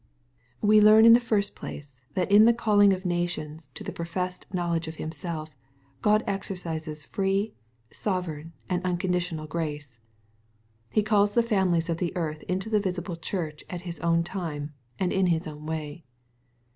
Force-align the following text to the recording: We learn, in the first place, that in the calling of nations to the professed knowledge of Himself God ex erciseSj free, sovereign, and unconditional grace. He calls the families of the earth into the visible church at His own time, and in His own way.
We 0.63 0.81
learn, 0.81 1.05
in 1.05 1.13
the 1.13 1.19
first 1.19 1.55
place, 1.55 1.99
that 2.15 2.31
in 2.31 2.45
the 2.45 2.55
calling 2.55 2.91
of 2.91 3.05
nations 3.05 3.69
to 3.75 3.83
the 3.83 3.91
professed 3.91 4.51
knowledge 4.51 4.87
of 4.87 4.95
Himself 4.95 5.55
God 6.01 6.23
ex 6.25 6.49
erciseSj 6.49 7.05
free, 7.05 7.53
sovereign, 7.91 8.53
and 8.67 8.83
unconditional 8.83 9.45
grace. 9.45 9.99
He 10.89 11.03
calls 11.03 11.35
the 11.35 11.43
families 11.43 11.87
of 11.87 11.97
the 11.97 12.17
earth 12.17 12.41
into 12.47 12.67
the 12.67 12.79
visible 12.79 13.15
church 13.15 13.63
at 13.69 13.81
His 13.81 13.99
own 13.99 14.23
time, 14.23 14.73
and 14.97 15.13
in 15.13 15.27
His 15.27 15.45
own 15.45 15.67
way. 15.67 16.03